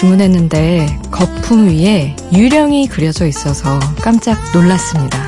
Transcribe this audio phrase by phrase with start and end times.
[0.00, 5.18] 주문했는데 거품 위에 유령이 그려져 있어서 깜짝 놀랐습니다.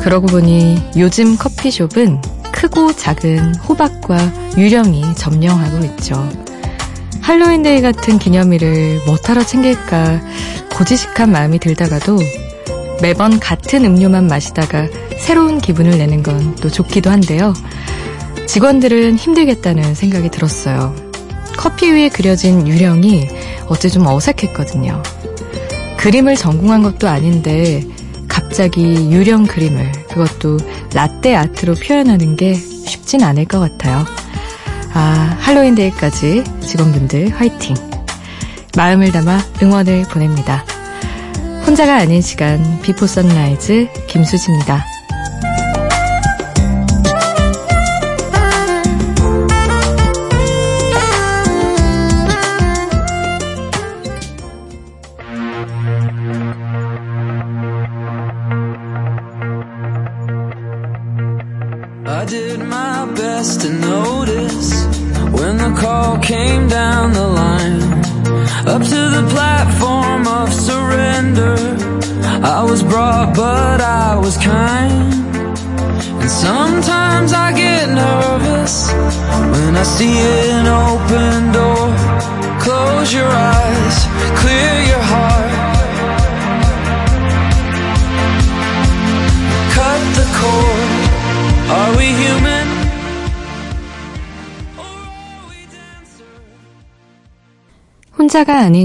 [0.00, 6.28] 그러고 보니 요즘 커피숍은 크고 작은 호박과 유령이 점령하고 있죠.
[7.20, 10.20] 할로윈데이 같은 기념일을 뭐하러 챙길까
[10.74, 12.18] 고지식한 마음이 들다가도
[13.02, 17.54] 매번 같은 음료만 마시다가 새로운 기분을 내는 건 또 좋기도 한데요.
[18.48, 20.94] 직원들은 힘들겠다는 생각이 들었어요.
[21.56, 23.28] 커피 위에 그려진 유령이
[23.68, 25.02] 어째 좀 어색했거든요.
[25.98, 27.82] 그림을 전공한 것도 아닌데
[28.28, 30.58] 갑자기 유령 그림을 그것도
[30.94, 34.04] 라떼 아트로 표현하는 게 쉽진 않을 것 같아요.
[34.92, 37.76] 아, 할로윈데이까지 직원분들 화이팅!
[38.76, 40.64] 마음을 담아 응원을 보냅니다.
[41.66, 44.95] 혼자가 아닌 시간 Before Sunrise 김수지입니다.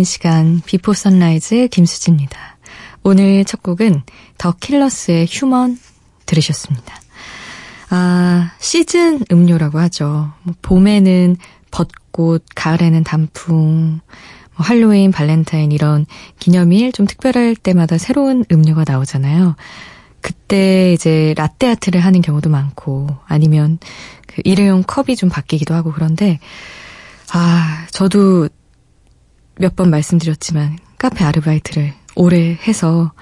[0.02, 2.58] 아닌 시간 Before Sunrise 김수지입니다.
[3.04, 4.02] 오늘 첫 곡은
[4.40, 5.78] The Killers의 Human
[6.26, 6.96] 들으셨습니다.
[7.92, 10.34] 아, 시즌 음료라고 하죠.
[10.42, 11.38] 뭐 봄에는
[11.70, 14.00] 벚꽃, 가을에는 단풍,
[14.56, 16.08] 뭐 할로윈, 발렌타인 이런
[16.40, 19.56] 기념일 좀 특별할 때마다 새로운 음료가 나오잖아요.
[20.20, 23.78] 그때 이제 라떼 아트를 하는 경우도 많고 아니면
[24.26, 26.40] 그 일회용 컵이 좀 바뀌기도 하고 그런데
[27.32, 28.50] 아 저도
[29.62, 33.14] 몇 번 말씀드렸지만 카페 아르바이트를 오래 해서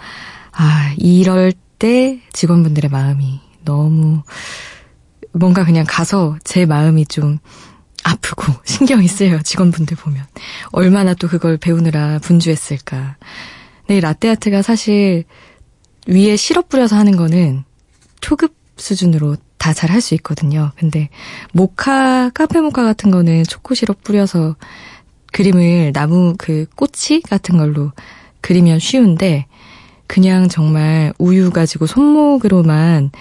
[0.52, 4.24] 아 이럴 때 직원분들의 마음이 너무
[5.34, 7.40] 뭔가 그냥 가서 제 마음이 좀
[8.04, 10.26] 아프고 신경이 쓰여요 직원분들 보면
[10.72, 13.18] 얼마나 또 그걸 배우느라 분주했을까.
[13.88, 15.26] 네 라떼 아트가 사실
[16.08, 17.64] 위에 시럽 뿌려서 하는 거는
[18.22, 20.72] 초급 수준으로 다 잘 할 수 있거든요.
[20.78, 21.10] 근데
[21.54, 24.56] 모카, 카페 모카 같은 거는 초코 시럽 뿌려서
[25.32, 27.92] 그림을 나무 그 꼬치 같은 걸로
[28.42, 29.46] 그리면 쉬운데
[30.08, 33.12] 그냥 정말 우유 가지고 손목으로만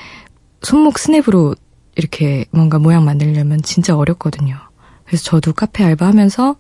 [0.62, 1.54] 손목 스냅으로
[1.96, 4.56] 이렇게 뭔가 모양 만들려면 진짜 어렵거든요.
[5.04, 6.56] 그래서 저도 카페 알바 하면서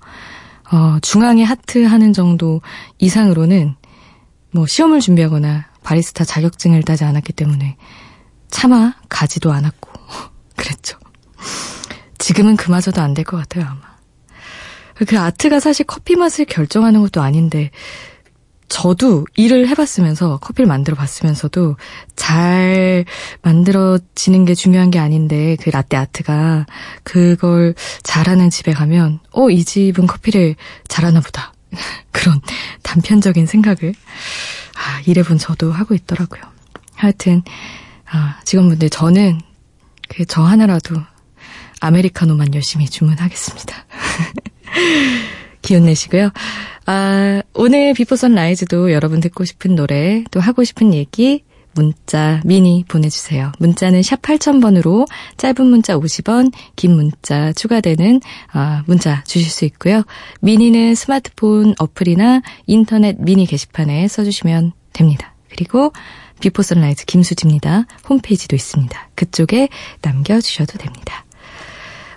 [0.70, 2.60] 어, 중앙에 하트 하는 정도
[2.98, 3.74] 이상으로는
[4.52, 7.76] 뭐 시험을 준비하거나 바리스타 자격증을 따지 않았기 때문에
[8.50, 9.90] 차마 가지도 않았고
[10.56, 10.98] 그랬죠.
[12.18, 13.87] 지금은 그마저도 안 될 것 같아요 아마.
[15.06, 17.70] 그 아트가 사실 커피 맛을 결정하는 것도 아닌데
[18.68, 21.76] 저도 일을 해봤으면서 커피를 만들어 봤으면서도
[22.16, 23.06] 잘
[23.42, 26.66] 만들어지는 게 중요한 게 아닌데 그 라떼 아트가
[27.02, 30.54] 그걸 잘하는 집에 가면 어 이 집은 커피를
[30.88, 31.54] 잘하나 보다
[32.12, 32.40] 그런
[32.82, 33.94] 단편적인 생각을
[34.76, 36.42] 아, 일해본 저도 하고 있더라고요.
[36.94, 37.42] 하여튼
[38.10, 39.40] 아, 직원분들 저는
[40.08, 40.96] 그 저 하나라도
[41.80, 43.86] 아메리카노만 열심히 주문하겠습니다.
[45.62, 46.30] 기운 내시고요.
[46.86, 51.44] 아, 오늘 Before Sunrise도 여러분 듣고 싶은 노래, 또 하고 싶은 얘기,
[51.74, 53.52] 문자, 미니 보내주세요.
[53.58, 55.06] 문자는 샵 8000번으로
[55.36, 58.20] 짧은 문자 50원, 긴 문자 추가되는
[58.52, 60.02] 아, 문자 주실 수 있고요.
[60.40, 65.34] 미니는 스마트폰 어플이나 인터넷 미니 게시판에 써주시면 됩니다.
[65.50, 65.92] 그리고
[66.40, 67.86] Before Sunrise 김수지입니다.
[68.08, 69.10] 홈페이지도 있습니다.
[69.14, 69.68] 그쪽에
[70.02, 71.24] 남겨주셔도 됩니다.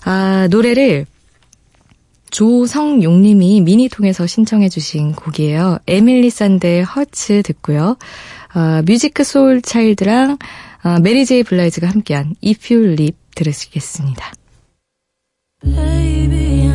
[0.05, 1.05] 아, 노래를
[2.31, 5.79] 조성용님이 미니 통해서 신청해 주신 곡이에요.
[5.87, 7.97] Emeli Sandé의 Hurts 듣고요.
[8.55, 10.37] 어, Musiq Soulchild랑
[10.83, 11.43] 어, Mary J.
[11.43, 14.33] Blige가 함께한 If You Leave 들으시겠습니다.
[15.63, 16.67] Baby,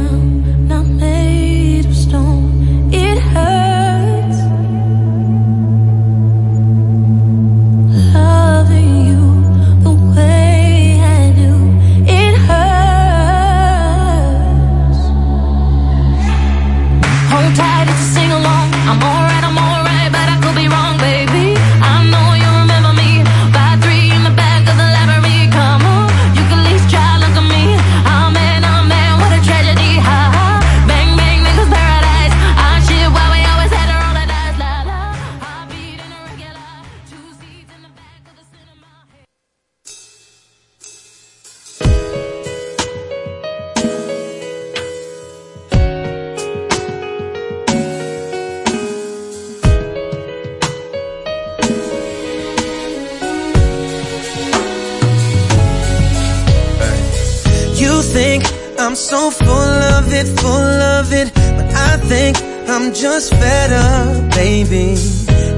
[58.17, 61.31] I'm so full of it, full of it.
[61.35, 64.97] But I think I'm just fed up, baby.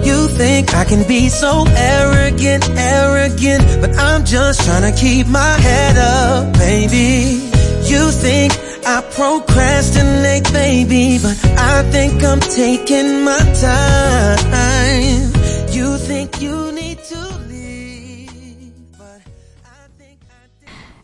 [0.02, 3.64] You think I can be so arrogant, arrogant.
[3.80, 7.48] But I'm just trying to keep my head up, baby.
[7.86, 8.52] You think
[8.84, 11.18] I procrastinate, baby.
[11.22, 15.32] But I think I'm taking my time.
[15.70, 16.67] You think you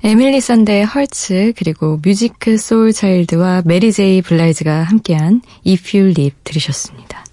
[0.06, 4.21] Emeli Sandé의 Hurts 그리고 Musiq Soulchild와 Mary J.
[4.21, 7.25] Blige가 함께한 If You Leave 들으셨습니다.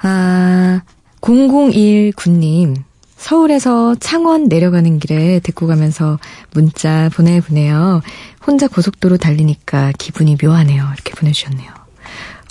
[0.00, 0.82] 아,
[1.20, 2.76] 0019님
[3.16, 6.20] 서울에서 창원 내려가는 길에 듣고 가면서
[6.52, 8.00] 문자 보내보네요.
[8.46, 10.88] 혼자 고속도로 달리니까 기분이 묘하네요.
[10.94, 11.68] 이렇게 보내주셨네요.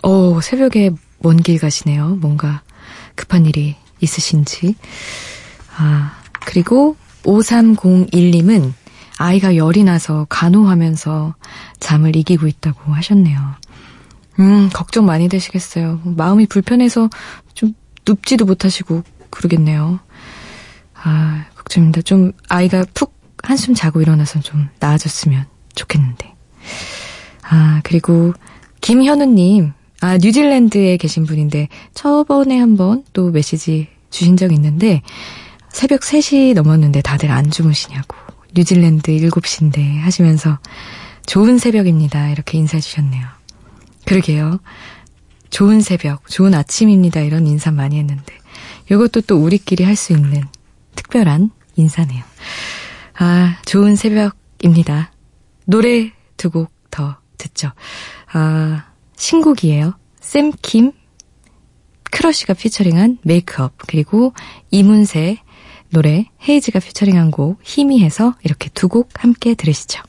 [0.03, 2.17] 오, 새벽에 먼 길 가시네요.
[2.19, 2.63] 뭔가
[3.15, 4.75] 급한 일이 있으신지.
[5.77, 8.73] 아, 그리고 5301님은
[9.19, 11.35] 아이가 열이 나서 간호하면서
[11.81, 13.37] 잠을 이기고 있다고 하셨네요.
[14.39, 15.99] 음, 걱정 많이 되시겠어요.
[16.05, 17.09] 마음이 불편해서
[17.53, 17.73] 좀
[18.07, 19.99] 눕지도 못하시고 그러겠네요.
[20.93, 22.01] 아, 걱정입니다.
[22.03, 23.13] 좀 아이가 푹
[23.43, 26.33] 한숨 자고 일어나서 좀 나아졌으면 좋겠는데.
[27.43, 28.31] 아, 그리고
[28.79, 35.01] 김현우님, 아, 뉴질랜드에 계신 분인데, 저번에 한번 또 메시지 주신 적 있는데,
[35.73, 40.59] 새벽 3시 넘었는데 다들 안 주무시냐고, 뉴질랜드 7시인데 하시면서,
[41.25, 42.29] 좋은 새벽입니다.
[42.29, 43.25] 이렇게 인사해 주셨네요.
[44.05, 44.59] 그러게요.
[45.49, 47.21] 좋은 새벽, 좋은 아침입니다.
[47.21, 48.33] 이런 인사 많이 했는데,
[48.91, 50.43] 이것도 또 우리끼리 할 수 있는
[50.95, 52.23] 특별한 인사네요.
[53.17, 55.11] 아, 좋은 새벽입니다.
[55.65, 57.71] 노래 두 곡 더 듣죠.
[58.31, 58.85] 아,
[59.15, 59.93] 신곡이에요.
[60.19, 60.91] 샘킴,
[62.11, 64.33] 크러쉬가 피처링한 메이크업, 그리고
[64.71, 65.37] 이문세
[65.91, 70.01] 노래 헤이즈가 피처링한 곡 희미해서 이렇게 두 곡 함께 들으시죠.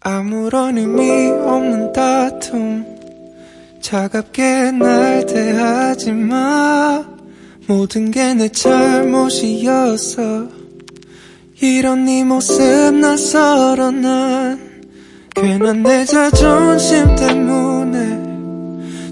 [0.00, 2.84] 아무런 의미 없는 다툼.
[3.80, 7.04] 차갑게 날 대하지 마.
[7.68, 10.20] 모든 게 내 잘못이었어
[11.60, 12.62] 이런 네 모습
[12.94, 14.72] 낯설어 난.
[15.34, 18.22] 괜한 내 자존심 때문에.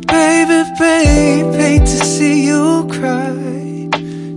[0.09, 3.70] Baby babe hate to see you cry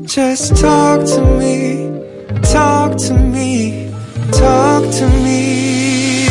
[0.05, 1.87] Just talk to me
[2.43, 3.93] talk to me
[4.33, 6.27] talk to me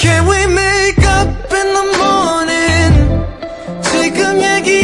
[0.00, 1.28] Can we make up
[1.60, 2.92] in the morning
[3.82, 4.79] 지금 얘기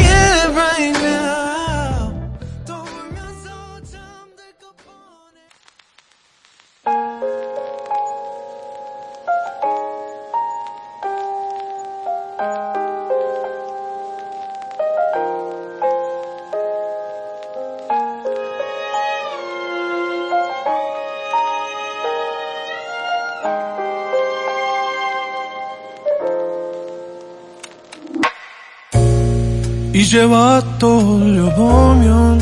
[30.08, 32.40] 이제와 떠올려보면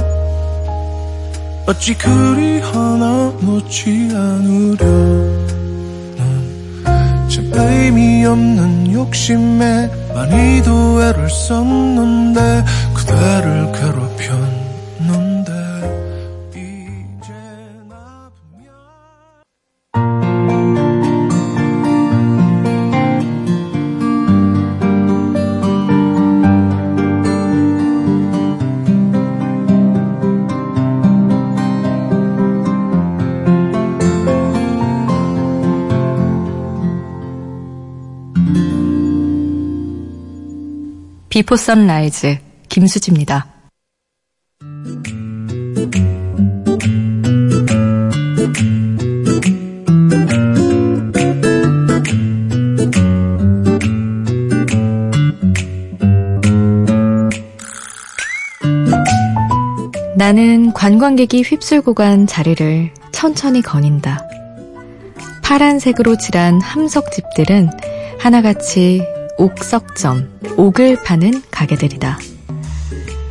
[1.67, 4.87] 어찌 그리 하나 못지 않으려.
[6.85, 14.46] 넌참 의미 없는 욕심에 많이도 애를 썼는데 그대를 괴롭혔
[41.37, 42.39] Before Sunrise
[42.71, 43.47] 김수지입니다.
[60.17, 64.27] 나는 관광객이 휩쓸고 간 자리를 천천히 거닌다.
[65.45, 67.69] 파란색으로 칠한 함석집들은
[68.19, 69.03] 하나같이
[69.37, 72.19] 옥석점, 옥을 파는 가게들이다.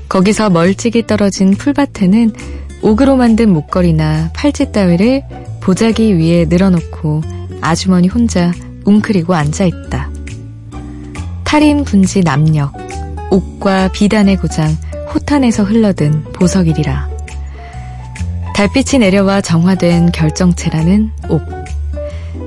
[0.10, 2.34] 거기서 멀찍이 떨어진 풀밭에는
[2.82, 5.24] 옥으로 만든 목걸이나 팔찌 따위를
[5.62, 7.24] 보자기 위에 늘어놓고
[7.62, 8.54] 아주머니 혼자
[8.86, 10.12] 웅크리고 앉아있다.
[11.44, 12.72] 탈인 군지 남녘,
[13.32, 14.70] 옥과 비단의 고장
[15.14, 17.10] 호탄에서 흘러든 보석이리라.
[18.54, 21.42] 달빛이 내려와 정화된 결정체라는 옥.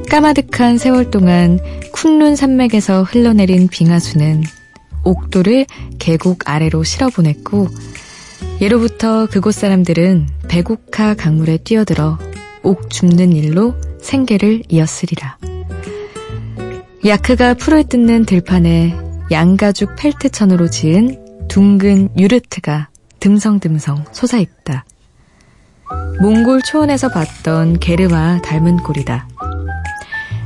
[0.08, 1.58] 까마득한 세월 동안
[1.92, 4.44] 쿤룬 산맥에서 흘러내린 빙하수는
[5.05, 5.67] 옥도를
[5.99, 7.69] 계곡 아래로 실어보냈고
[8.61, 12.19] 예로부터 그곳 사람들은 배국화 강물에 뛰어들어
[12.62, 15.38] 옥 줍는 일로 생계를 이었으리라.
[17.05, 18.97] 야크가 풀을 뜯는 들판에
[19.31, 22.88] 양가죽 펠트천으로 지은 둥근 유르트가
[23.21, 24.85] 듬성듬성 솟아있다.
[26.21, 29.28] 몽골 초원에서 봤던 게르마 닮은 꼴이다.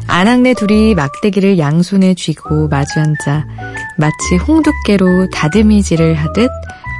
[0.06, 3.46] 아낙네 둘이 막대기를 양손에 쥐고 마주 앉아
[3.98, 6.50] 마치 홍두깨로 다듬이질을 하듯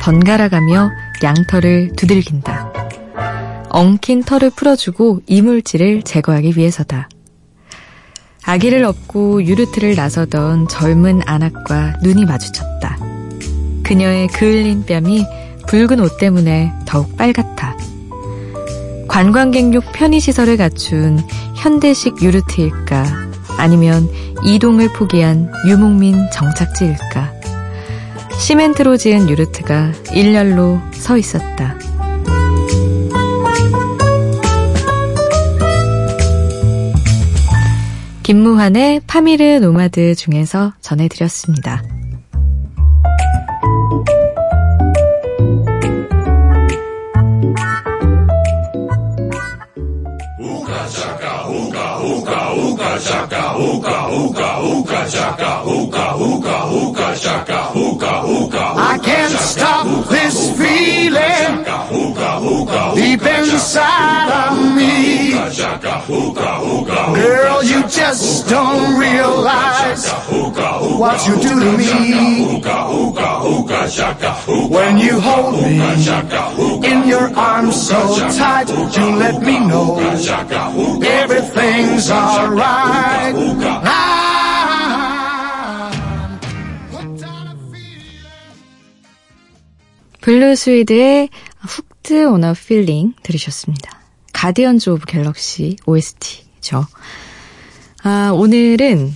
[0.02, 0.90] 번갈아가며
[1.22, 2.72] 양털을 두들긴다.
[3.70, 7.08] 엉킨 털을 풀어주고 이물질을 제거하기 위해서다.
[8.44, 12.99] 아기를 업고 유르트를 나서던 젊은 아낙과 눈이 마주쳤다.
[13.84, 15.25] 그녀의 그을린 뺨이
[15.68, 17.76] 붉은 옷 때문에 더욱 빨갛다.
[19.08, 21.20] 관광객용 편의시설을 갖춘
[21.56, 23.31] 현대식 유르트일까?
[23.59, 24.09] 아니면
[24.44, 27.32] 이동을 포기한 유목민 정착지일까?
[28.38, 31.76] 시멘트로 지은 유르트가 일렬로 서 있었다.
[38.23, 41.82] 김무환의 파미르 노마드 중에서 전해드렸습니다.
[53.02, 58.01] chaka, hookah, hookah, hookah, chaka, hookah, hookah, hookah, chaka, hookah.
[58.04, 61.64] I can't stop this feeling
[62.97, 65.32] deep inside of me.
[67.14, 70.11] Girl, you just don't realize
[70.99, 72.61] what you do to me.
[74.68, 75.80] When you hold me
[76.90, 79.99] in your arms so tight, you let me know
[81.04, 83.35] everything's alright.
[90.23, 94.00] 블루 스위드의 Hooked on a Feeling 들으셨습니다.
[94.32, 96.87] Guardians of Galaxy OST죠.
[98.05, 99.12] 아, 오늘은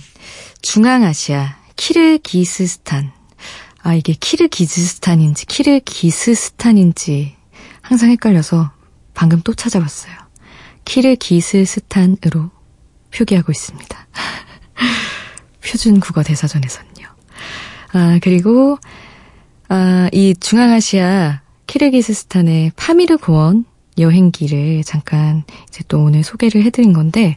[0.61, 3.13] 중앙아시아 키르기스스탄.
[3.83, 7.37] 아, 이게 키르기즈스탄인지 키르기스스탄인지
[7.81, 8.71] 항상 헷갈려서
[9.13, 10.13] 방금 또 찾아봤어요.
[10.83, 12.51] 키르기스스탄으로
[13.15, 14.07] 표기하고 있습니다.
[15.65, 17.07] 표준 국어 대사전에서는요.
[17.93, 18.77] 아, 그리고
[19.69, 23.65] 아, 이 중앙아시아 키르기스스탄의 파미르 공원
[23.97, 27.35] 여행기를 잠깐 이제 또 오늘 소개를 해드린 건데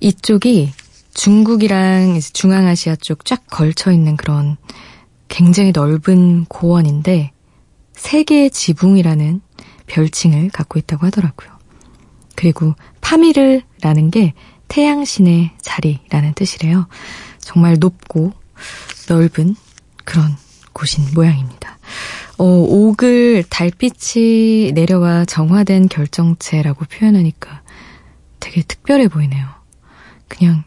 [0.00, 0.72] 이쪽이
[1.14, 4.56] 중국이랑 중앙아시아 쪽 쫙 걸쳐 있는 그런
[5.28, 7.30] 굉장히 넓은 고원인데
[7.92, 9.40] 세계의 지붕이라는
[9.86, 11.50] 별칭을 갖고 있다고 하더라고요.
[12.34, 14.34] 그리고 파미르라는 게
[14.68, 16.88] 태양신의 자리라는 뜻이래요.
[17.38, 18.32] 정말 높고
[19.08, 19.54] 넓은
[20.04, 20.36] 그런
[20.76, 21.78] 곳인 모양입니다.
[22.36, 27.62] 어, 옥을 달빛이 내려와 정화된 결정체라고 표현하니까
[28.40, 29.46] 되게 특별해 보이네요.
[30.28, 30.64] 그냥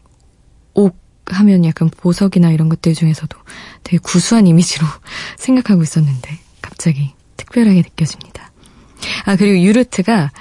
[0.73, 0.97] 옥
[1.27, 3.37] 하면 약간 보석이나 이런 것들 중에서도
[3.83, 4.87] 되게 구수한 이미지로
[5.37, 8.51] 생각하고 있었는데 갑자기 특별하게 느껴집니다.
[9.25, 10.31] 아, 그리고 유르트가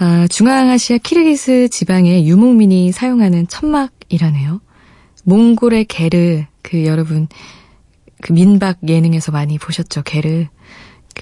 [0.00, 4.60] 아, 중앙아시아 키르기스 지방의 유목민이 사용하는 천막이라네요.
[5.24, 7.26] 몽골의 게르, 그 여러분
[8.20, 10.48] 그 민박 예능에서 많이 보셨죠, 개를.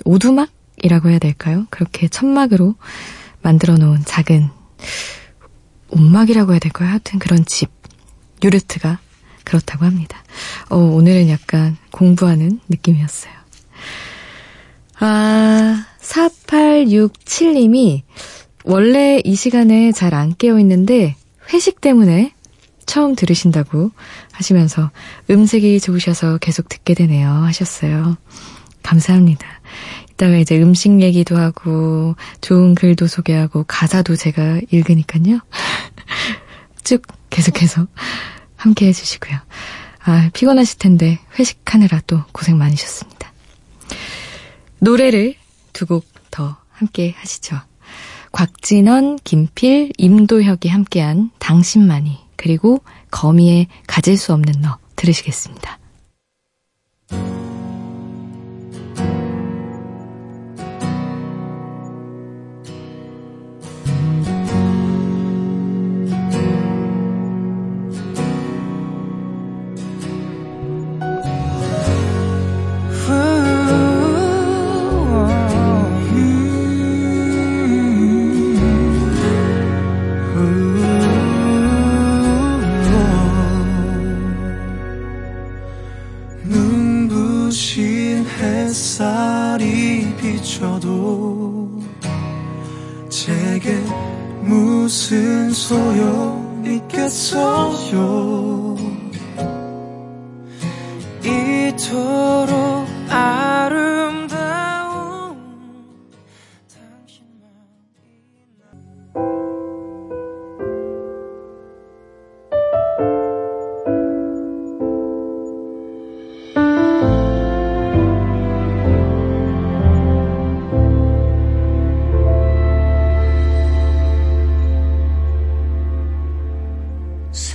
[0.04, 1.66] 오두막이라고 해야 될까요?
[1.70, 2.74] 그렇게 천막으로
[3.42, 4.48] 만들어 놓은 작은
[5.90, 6.90] 옷막이라고 해야 될까요?
[6.90, 7.70] 하여튼 그런 집,
[8.42, 8.98] 유르트가
[9.44, 10.22] 그렇다고 합니다.
[10.68, 13.32] 어, 오늘은 약간 공부하는 느낌이었어요.
[14.98, 18.02] 아, 4867님이
[18.64, 21.14] 원래 이 시간에 잘 안 깨어 있는데
[21.52, 22.32] 회식 때문에
[22.86, 23.90] 처음 들으신다고
[24.36, 24.90] 하시면서
[25.30, 28.16] 음색이 좋으셔서 계속 듣게 되네요 하셨어요.
[28.82, 29.46] 감사합니다.
[30.12, 35.40] 이따가 이제 음식 얘기도 하고 좋은 글도 소개하고 가사도 제가 읽으니까요.
[36.84, 37.86] 쭉 계속해서
[38.56, 39.38] 함께 해주시고요.
[40.04, 43.32] 아, 피곤하실 텐데 회식하느라 또 고생 많으셨습니다.
[44.78, 45.34] 노래를
[45.72, 47.56] 두 곡 더 함께 하시죠.
[48.30, 55.78] 곽진원, 김필, 임도혁이 함께한 당신만이 그리고 거미의 가질 수 없는 너 들으시겠습니다.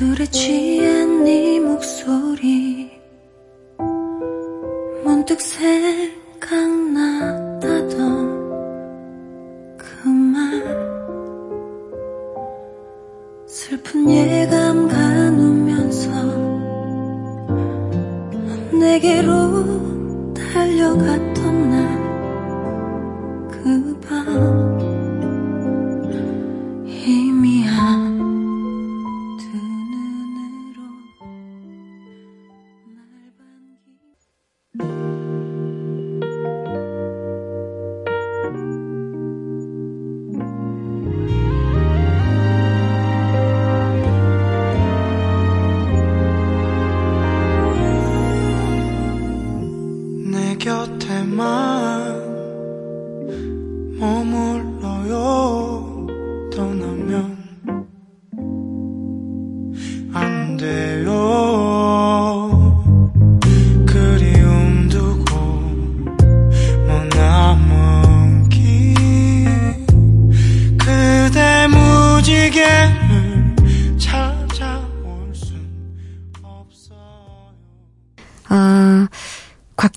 [0.01, 2.60] 술에 취한 네 목소리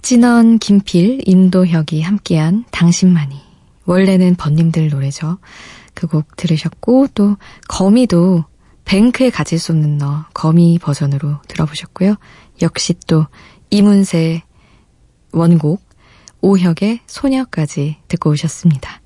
[0.05, 3.41] 곽진원, 김필, 임도혁이 함께한 당신만이.
[3.87, 5.39] 원래는 번님들 노래죠.
[5.95, 7.39] 그 곡 들으셨고, 또,
[7.69, 8.45] 거미도
[8.85, 12.17] 뱅크에 가질 수 없는 너, 거미 버전으로 들어보셨고요.
[12.61, 13.27] 역시 또,
[13.71, 14.43] 이문세
[15.33, 15.83] 원곡,
[16.43, 19.01] 오혁의 소녀까지 듣고 오셨습니다.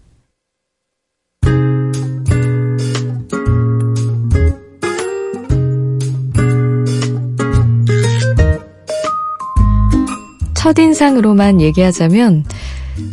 [10.74, 12.44] 첫인상으로만 얘기하자면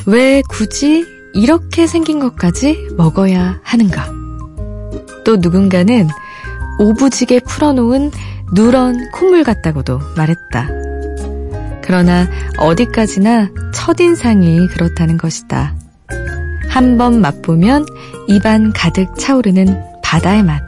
[0.05, 4.09] 왜 굳이 이렇게 생긴 것까지 먹어야 하는가?
[5.23, 6.07] 또 누군가는
[6.79, 8.11] 오부지게 풀어놓은
[8.53, 10.67] 누런 콧물 같다고도 말했다.
[11.81, 15.75] 그러나 어디까지나 첫인상이 그렇다는 것이다.
[16.69, 17.85] 한 번 맛보면
[18.27, 20.61] 입안 가득 차오르는 바다의 맛.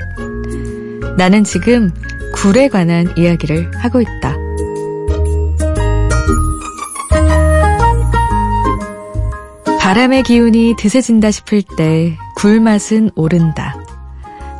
[1.17, 1.91] 나는 지금
[2.33, 4.46] 굴에 관한 이야기를 하고 있다.
[9.87, 13.73] 바람의 기운이 드세진다 싶을 때 굴맛은 오른다.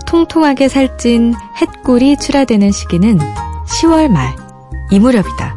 [0.06, 3.20] 통통하게 살찐 햇꿀이 출하되는 시기는
[3.66, 4.34] 10월 말,
[4.90, 5.54] 이 무렵이다.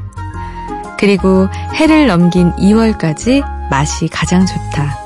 [0.98, 4.98] 그리고 해를 넘긴 2월까지 맛이 가장 좋다.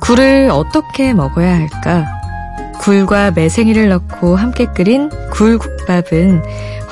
[0.00, 2.04] 굴을 어떻게 먹어야 할까?
[2.80, 6.42] 굴과 매생이를 넣고 함께 끓인 굴국밥은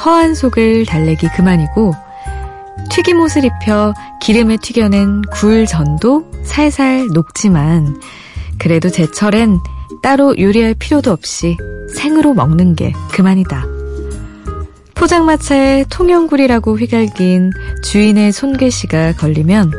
[0.04, 2.03] 허한 속을 달래기 그만이고
[2.94, 8.00] 튀김옷을 입혀 기름에 튀겨낸 굴 전도 살살 녹지만
[8.56, 9.58] 그래도 제철엔
[10.00, 11.56] 따로 요리할 필요도 없이
[11.92, 13.66] 생으로 먹는 게 그만이다.
[14.94, 17.50] 포장마차에 통영굴이라고 휘갈긴
[17.82, 19.72] 주인의 손글씨가 걸리면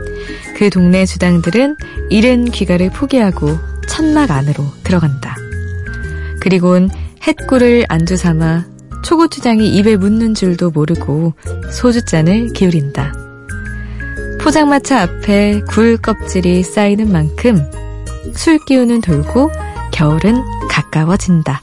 [0.58, 1.78] 그 동네 주당들은
[2.10, 5.38] 이른 귀가를 포기하고 천막 안으로 들어간다.
[6.41, 6.89] 그리곤
[7.25, 8.74] 햇굴을 안주 삼아
[9.05, 11.33] 초고추장이 입에 묻는 줄도 모르고
[11.71, 13.13] 소주잔을 기울인다.
[14.41, 17.63] 포장마차 앞에 굴 껍질이 쌓이는 만큼
[18.33, 19.51] 술 기운은 돌고
[19.91, 21.61] 겨울은 가까워진다.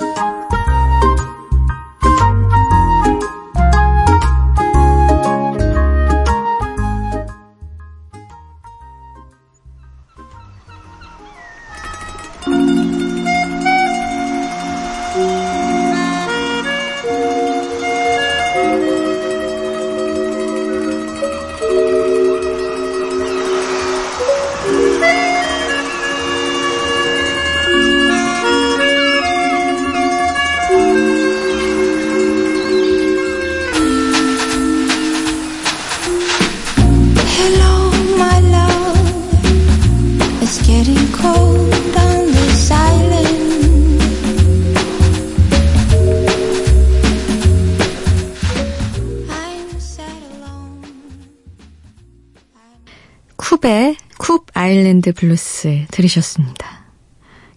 [55.03, 56.85] 랜드 블루스 들으셨습니다.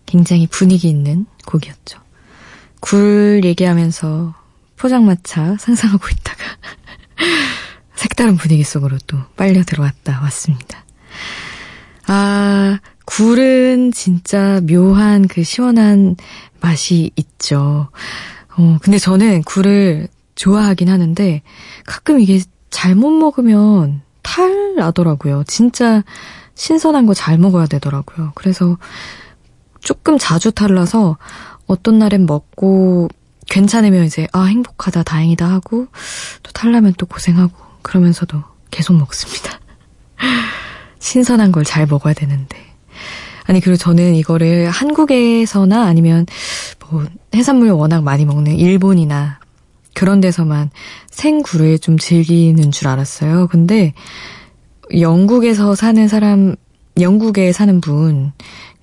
[0.08, 2.00] 굉장히 분위기 있는 곡이었죠.
[2.80, 4.34] 굴 얘기하면서
[4.76, 6.44] 포장마차 상상하고 있다가
[7.94, 10.84] 색다른 분위기 속으로 또 빨려 들어왔다 왔습니다.
[12.08, 16.16] 아, 굴은 진짜 묘한 그 시원한
[16.62, 17.90] 맛이 있죠.
[18.58, 21.44] 어, 근데 저는 굴을 좋아하긴 하는데
[21.86, 25.44] 가끔 이게 잘못 먹으면 탈 나더라고요.
[25.46, 26.04] 진짜
[26.56, 28.32] 신선한 거 잘 먹어야 되더라고요.
[28.36, 28.78] 그래서
[29.82, 31.18] 조금 자주 탈나서
[31.68, 33.10] 어떤 날엔 먹고
[33.48, 35.88] 괜찮으면 이제 아 행복하다 다행이다 하고
[36.44, 38.42] 또 탈라면 또 고생하고 그러면서도
[38.72, 39.60] 계속 먹습니다.
[41.00, 42.58] 신선한 걸 잘 먹어야 되는데.
[43.44, 46.26] 아니 그리고 저는 이거를 한국에서나 아니면
[46.90, 49.40] 뭐 해산물 워낙 많이 먹는 일본이나
[49.94, 50.72] 그런 데서만
[51.12, 53.48] 생굴을 좀 즐기는 줄 알았어요.
[53.48, 53.94] 근데
[54.94, 56.56] 영국에서 사는 사람,
[57.00, 58.32] 영국에 사는 분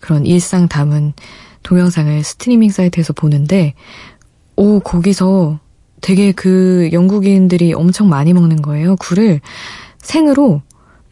[0.00, 1.12] 그런 일상 담은
[1.62, 3.74] 동영상을 스트리밍 사이트에서 보는데
[4.56, 5.60] 오 거기서
[6.00, 8.96] 되게 그 영국인들이 엄청 많이 먹는 거예요.
[8.96, 9.40] 굴을
[9.98, 10.62] 생으로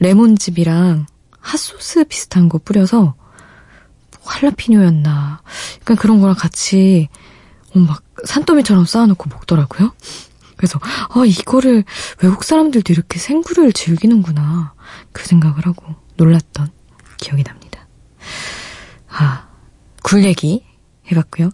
[0.00, 1.06] 레몬즙이랑
[1.38, 3.14] 핫소스 비슷한 거 뿌려서
[4.22, 5.42] 할라피뇨였나
[5.80, 7.08] 약간 그런 거랑 같이
[7.74, 9.92] 어, 막 산더미처럼 쌓아놓고 먹더라고요.
[10.56, 11.84] 그래서 아 이거를
[12.22, 14.74] 외국 사람들도 이렇게 생굴을 즐기는구나
[15.12, 16.70] 그 생각을 하고 놀랐던
[17.16, 17.86] 기억이 납니다.
[19.08, 19.48] 아,
[20.02, 20.64] 굴 얘기
[21.10, 21.50] 해봤고요.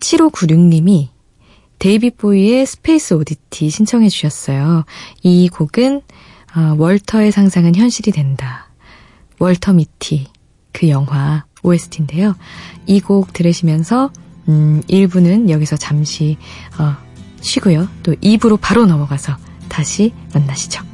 [0.00, 1.08] 7596님이
[1.78, 4.84] 데이비드 보위의 Space Oddity 신청해 주셨어요.
[5.22, 6.02] 이 곡은
[6.56, 8.70] 어, 월터의 상상은 현실이 된다.
[9.38, 10.28] 월터 미티
[10.72, 12.36] 그 영화 OST인데요.
[12.86, 14.10] 이 곡 들으시면서
[14.48, 16.36] 음, 1부는 여기서 잠시
[16.78, 16.94] 어,
[17.40, 17.88] 쉬고요.
[18.02, 19.36] 또 2부로 바로 넘어가서
[19.68, 20.93] 다시 만나시죠.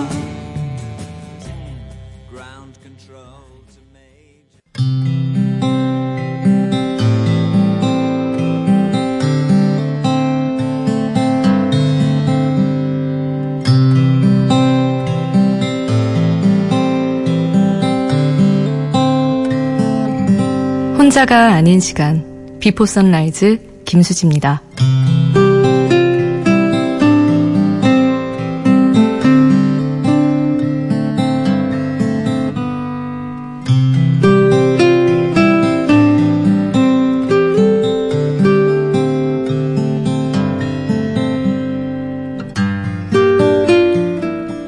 [21.11, 24.61] 혼자가 아닌 시간 비포 선라이즈 김수지입니다.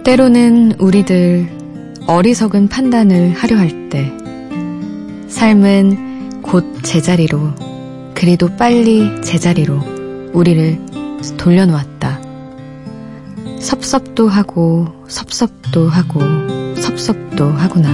[0.03, 1.47] 때로는 우리들
[2.05, 4.11] 어리석은 판단을 하려 할 때
[5.29, 6.12] 삶은
[6.53, 7.51] 곧 제자리로
[8.13, 10.79] 그리도 빨리 제자리로 우리를
[11.35, 12.21] 돌려놓았다.
[13.59, 16.19] 섭섭도 하고 섭섭도 하고
[16.79, 17.89] 섭섭도 하구나.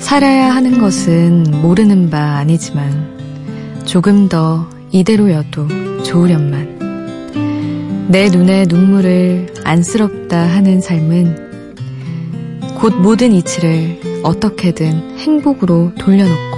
[0.00, 10.80] 살아야 하는 것은 모르는 바 아니지만 조금 더 이대로여도 좋으련만 내 눈에 눈물을 안쓰럽다 하는
[10.80, 11.52] 삶은
[12.76, 16.51] 곧 모든 이치를 어떻게든 행복으로 돌려놓고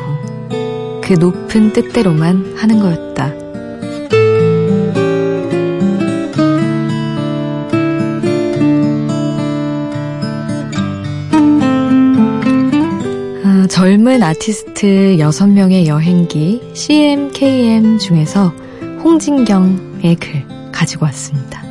[1.05, 3.27] 그 높은 뜻대로만 하는 거였다.
[13.45, 18.49] 아, 젊은 아티스트 6명의 여행기 CMKM 중에서
[19.05, 21.63] 홍진경의 글 가지고 왔습니다.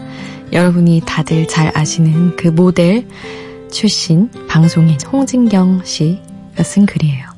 [0.51, 3.07] 여러분이 다들 잘 아시는 그 모델
[3.71, 7.32] 출신 방송인 홍진경 씨가 쓴 글이에요.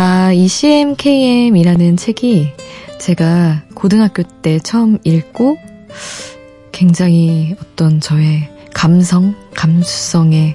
[0.00, 2.52] 아, 이 CMKM이라는 책이
[3.00, 5.58] 제가 고등학교 때 처음 읽고
[6.70, 10.54] 굉장히 어떤 저의 감성, 감수성에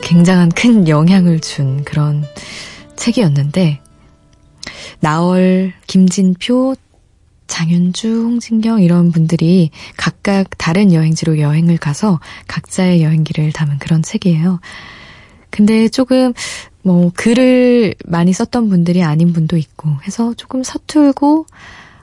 [0.00, 2.24] 굉장한 큰 영향을 준 그런
[2.96, 3.82] 책이었는데,
[5.00, 6.74] 나얼, 김진표,
[7.48, 14.58] 장윤주, 홍진경 이런 분들이 각각 다른 여행지로 여행을 가서 각자의 여행기를 담은 그런 책이에요.
[15.50, 16.32] 근데 조금
[16.82, 21.46] 뭐 글을 많이 썼던 분들이 아닌 분도 있고 해서 조금 서툴고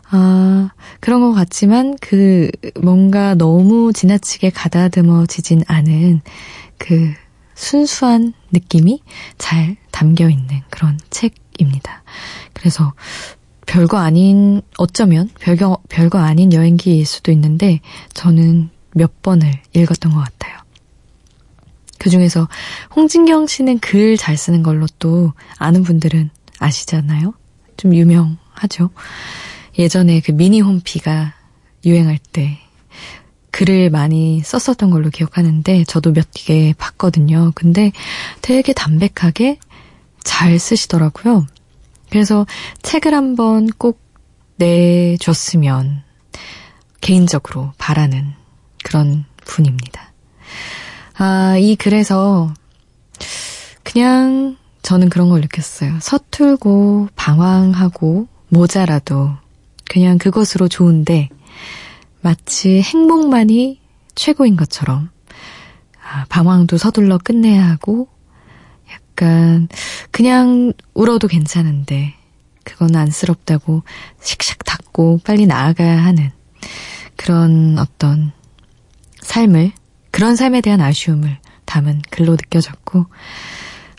[0.09, 2.49] 아, 그런 것 같지만 그
[2.81, 6.21] 뭔가 너무 지나치게 가다듬어지진 않은
[6.77, 7.13] 그
[7.55, 9.01] 순수한 느낌이
[9.37, 12.03] 잘 담겨 있는 그런 책입니다.
[12.53, 12.93] 그래서
[13.65, 17.81] 별거 아닌, 어쩌면 별거, 별거 아닌 여행기일 수도 있는데
[18.13, 20.57] 저는 몇 번을 읽었던 것 같아요.
[21.99, 22.47] 그 중에서
[22.95, 26.29] 홍진경 씨는 글 잘 쓰는 걸로 또 아는 분들은
[26.60, 27.33] 아시잖아요?
[27.77, 28.89] 좀 유명하죠?
[29.77, 31.33] 예전에 그 미니 홈피가
[31.86, 32.57] 유행할 때
[33.51, 37.51] 글을 많이 썼었던 걸로 기억하는데 저도 몇 개 봤거든요.
[37.55, 37.91] 근데
[38.41, 39.60] 되게 담백하게
[40.23, 41.47] 잘 쓰시더라고요.
[42.10, 42.45] 그래서
[42.83, 43.99] 책을 한번 꼭
[44.57, 46.03] 내줬으면
[47.01, 48.33] 개인적으로 바라는
[48.83, 50.07] 그런 분입니다.
[51.19, 52.53] 아, 이 글에서
[53.84, 55.97] 그냥 저는 그런 걸 느꼈어요.
[55.99, 59.32] 서툴고 방황하고 모자라도
[59.89, 61.30] 그냥 그것으로 좋은데
[62.21, 63.80] 마치 행복만이
[64.13, 65.10] 최고인 것처럼
[66.03, 68.08] 아, 방황도 서둘러 끝내야 하고
[68.91, 69.67] 약간
[70.12, 72.13] 그냥 울어도 괜찮은데
[72.63, 73.82] 그건 안쓰럽다고
[74.21, 76.32] 씩씩 닫고 빨리 나아가야 하는
[77.15, 78.32] 그런 어떤
[79.21, 79.71] 삶을
[80.17, 83.06] 그런 삶에 대한 아쉬움을 담은 글로 느껴졌고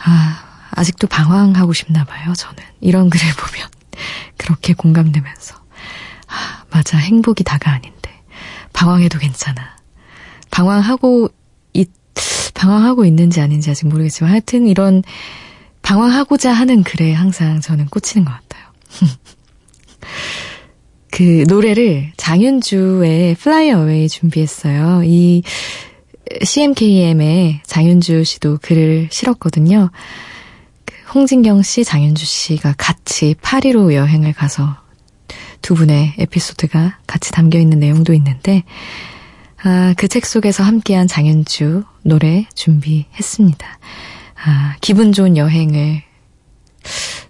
[0.02, 3.68] 아 아직도 방황하고 싶나 봐요 저는 이런 글을 보면
[4.36, 5.54] 그렇게 공감되면서
[6.26, 8.10] 아 맞아 행복이 다가 아닌데
[8.72, 9.76] 방황해도 괜찮아
[10.50, 11.28] 방황하고
[11.72, 11.88] 있
[12.52, 15.04] 방황하고 있는지 아닌지 아직 모르겠지만 하여튼 이런
[15.82, 18.64] 방황하고자 하는 글에 항상 저는 꽂히는 것 같아요.
[21.12, 25.02] 그 노래를 장윤주의 Fly Away 준비했어요.
[25.04, 25.44] 이
[26.42, 29.90] CMKM의 장윤주 씨도 글을 실었거든요.
[30.84, 34.76] 그 홍진경 씨, 장윤주 씨가 같이 파리로 여행을 가서
[35.62, 38.62] 두 분의 에피소드가 같이 담겨 있는 내용도 있는데,
[39.62, 43.78] 아, 그 책 속에서 함께한 장윤주 노래 준비했습니다.
[44.44, 46.02] 아, 기분 좋은 여행을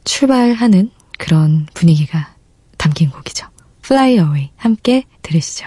[0.05, 2.35] 출발하는 그런 분위기가
[2.77, 3.47] 담긴 곡이죠.
[3.85, 5.67] Fly Away 함께 들으시죠.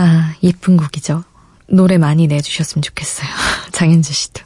[0.00, 1.24] 아, 예쁜 곡이죠.
[1.66, 3.28] 노래 많이 내주셨으면 좋겠어요.
[3.72, 4.42] 장윤주 씨도.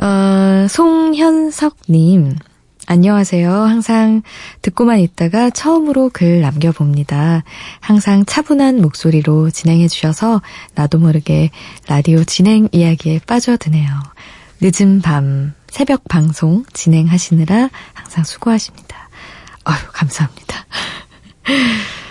[0.00, 2.36] 어, 송현석님,
[2.86, 3.50] 안녕하세요.
[3.50, 4.22] 항상
[4.62, 7.42] 듣고만 있다가 처음으로 글 남겨봅니다.
[7.80, 10.40] 항상 차분한 목소리로 진행해주셔서
[10.76, 11.50] 나도 모르게
[11.88, 13.90] 라디오 진행 이야기에 빠져드네요.
[14.60, 19.08] 늦은 밤, 새벽 방송 진행하시느라 항상 수고하십니다.
[19.64, 20.66] 아유, 감사합니다.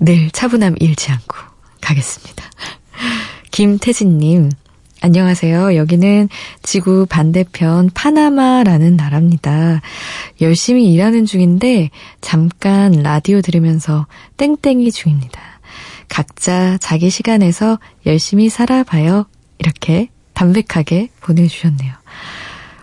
[0.00, 1.45] 늘 차분함 잃지 않고
[1.86, 2.44] 가겠습니다.
[3.52, 4.50] 김태진님,
[5.02, 5.76] 안녕하세요.
[5.76, 6.28] 여기는
[6.62, 9.82] 지구 반대편 파나마라는 나라입니다.
[10.40, 15.40] 열심히 일하는 중인데 잠깐 라디오 들으면서 땡땡이 중입니다.
[16.08, 19.26] 각자 자기 시간에서 열심히 살아봐요.
[19.58, 21.94] 이렇게 담백하게 보내주셨네요.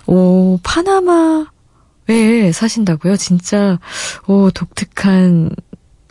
[0.07, 1.47] 오, 파나마
[2.07, 3.17] 왜 사신다고요?
[3.17, 3.79] 진짜,
[4.27, 5.49] 오, 독특한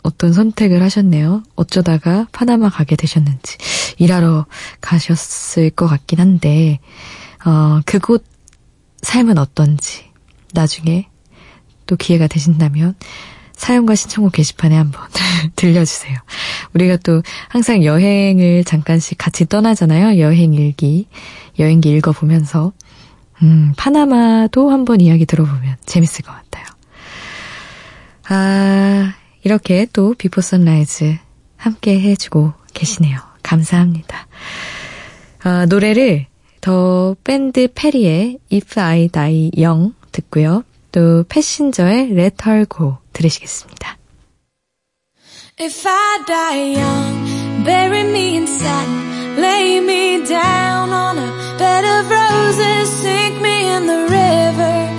[0.03, 1.43] 어떤 선택을 하셨네요.
[1.55, 3.57] 어쩌다가 파나마 가게 되셨는지.
[3.97, 4.45] 일하러
[4.81, 6.79] 가셨을 것 같긴 한데,
[7.45, 8.23] 어, 그곳
[9.01, 10.05] 삶은 어떤지,
[10.53, 11.07] 나중에
[11.85, 12.95] 또 기회가 되신다면,
[13.53, 15.01] 사연과 신청곡 게시판에 한번
[15.55, 16.17] 들려주세요.
[16.73, 20.19] 우리가 또 항상 여행을 잠깐씩 같이 떠나잖아요.
[20.19, 21.07] 여행 일기,
[21.59, 22.73] 여행기 읽어보면서.
[23.41, 26.65] 음, 파나마도 한번 이야기 들어보면 재밌을 것 같아요.
[28.29, 31.17] 아, 이렇게 또 비포 선라이즈
[31.57, 33.19] 함께 해주고 계시네요.
[33.43, 34.27] 감사합니다.
[35.43, 36.27] 아, 노래를
[36.61, 40.63] 더 밴드 페리의 If I Die Young 듣고요.
[40.91, 43.97] 또 패신저의 Let Her Go 들으시겠습니다.
[45.59, 52.09] If I die young, bury me in satin, lay me down on a bed of
[52.09, 54.92] roses, sink me in the river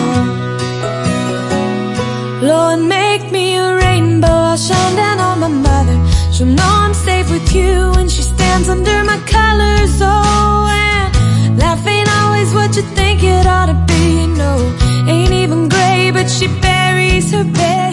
[2.52, 4.38] Lord, make me a rainbow.
[4.52, 5.98] I'll shine down on my mother.
[6.34, 9.94] She'll know I'm safe with you when she stands under my colors.
[10.02, 14.28] Oh, and life ain't always what you think it ought to be.
[14.42, 14.52] No,
[15.14, 17.89] ain't even gray, but she buries her bed.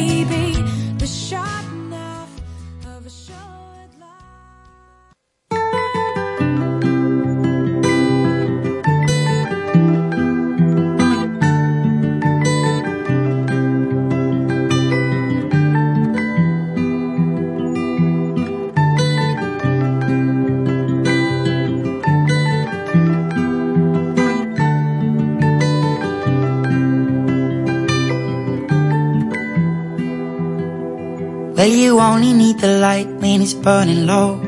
[31.67, 34.41] You only need the light when it's burning low.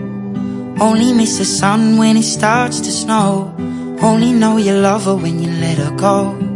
[0.80, 3.52] Only miss the sun when it starts to snow.
[4.00, 6.47] Only know you love her when you let her go.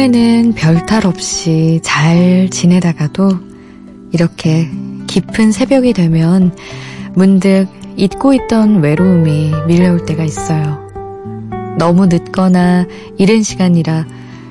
[0.00, 3.28] 평소에는 별 탈 없이 잘 지내다가도
[4.12, 4.66] 이렇게
[5.06, 6.56] 깊은 새벽이 되면
[7.14, 10.88] 문득 잊고 있던 외로움이 밀려올 때가 있어요.
[11.78, 12.86] 너무 늦거나
[13.18, 14.06] 이른 시간이라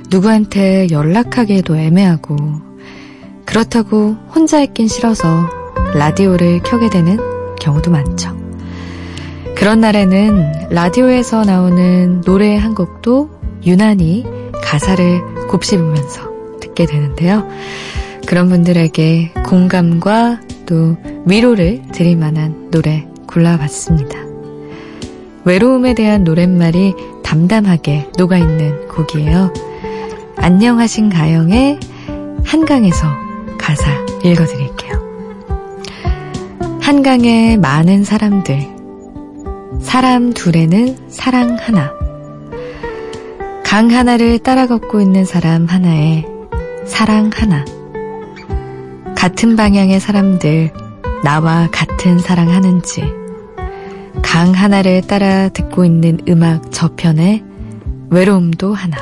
[0.09, 2.35] 누구한테 연락하기에도 애매하고
[3.45, 5.49] 그렇다고 혼자 있긴 싫어서
[5.95, 7.17] 라디오를 켜게 되는
[7.59, 8.37] 경우도 많죠.
[9.55, 13.31] 그런 날에는 라디오에서 나오는 노래 한 곡도
[13.65, 14.25] 유난히
[14.63, 16.29] 가사를 곱씹으면서
[16.61, 17.47] 듣게 되는데요.
[18.25, 24.17] 그런 분들에게 공감과 또 위로를 드릴 만한 노래 골라봤습니다.
[25.45, 29.53] 외로움에 대한 노랫말이 담담하게 녹아있는 곡이에요.
[30.35, 31.79] 안녕하신 가영의
[32.45, 33.07] 한강에서
[33.57, 33.91] 가사
[34.23, 34.99] 읽어드릴게요.
[36.81, 38.59] 한강에 많은 사람들,
[39.81, 41.98] 사람 둘에는 사랑 하나.
[43.69, 46.25] 강 하나를 따라 걷고 있는 사람 하나에
[46.87, 47.63] 사랑 하나.
[49.15, 50.73] 같은 방향의 사람들,
[51.23, 53.03] 나와 같은 사랑하는지.
[54.23, 57.43] 강 하나를 따라 듣고 있는 음악 저편에
[58.09, 58.97] 외로움도 하나.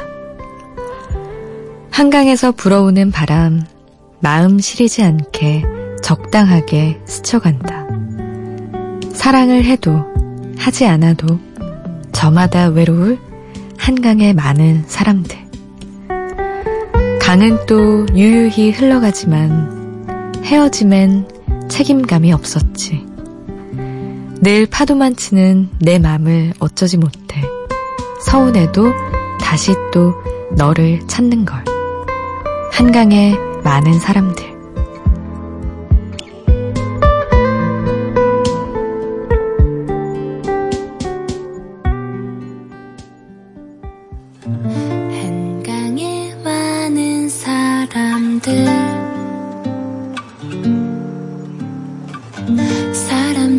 [1.89, 3.61] 한강에서 불어오는 바람,
[4.19, 5.63] 마음 시리지 않게
[6.03, 7.87] 적당하게 스쳐간다.
[9.13, 10.03] 사랑을 해도
[10.57, 11.39] 하지 않아도
[12.11, 13.26] 저마다 외로울
[13.87, 15.37] 한강의 많은 사람들.
[17.21, 23.05] 강은 또 유유히 흘러가지만 헤어짐엔 책임감이 없었지.
[24.41, 27.41] 늘 파도만 치는 내 맘을 어쩌지 못해.
[28.25, 28.91] 서운해도
[29.39, 30.13] 다시 또
[30.57, 31.63] 너를 찾는 걸.
[32.73, 34.46] 한강의 많은 사람들.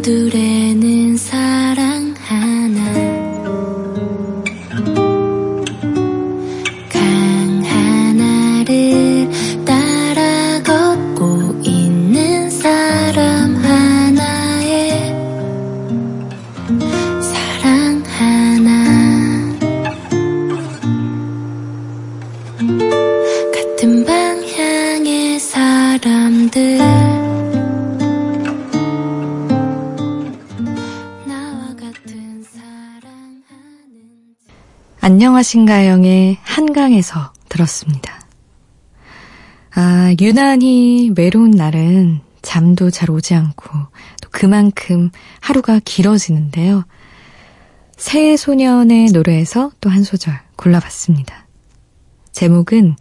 [0.08, 0.47] 사람들에
[35.38, 38.20] 안녕하신가영의 한강에서 들었습니다.
[39.72, 43.70] 아, 유난히 외로운 날은 잠도 잘 오지 않고
[44.20, 45.10] 또 그만큼
[45.40, 46.84] 하루가 길어지는데요.
[47.96, 51.46] 새 소년의 노래에서 또 한 소절 골라봤습니다.
[52.32, 52.96] 제목은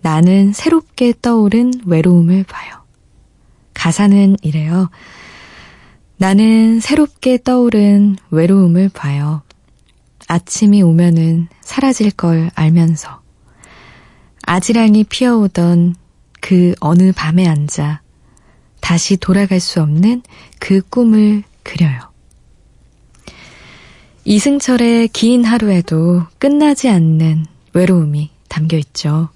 [0.00, 2.84] 나는 새롭게 떠오른 외로움을 봐요.
[3.74, 4.88] 가사는 이래요.
[6.16, 9.42] 나는 새롭게 떠오른 외로움을 봐요.
[10.32, 13.20] 아침이 오면은 사라질 걸 알면서
[14.46, 15.94] 아지랑이 피어오던
[16.40, 18.00] 그 어느 밤에 앉아
[18.80, 20.22] 다시 돌아갈 수 없는
[20.58, 22.00] 그 꿈을 그려요.
[24.24, 29.28] 이승철의 긴 하루에도 끝나지 않는 외로움이 담겨 있죠.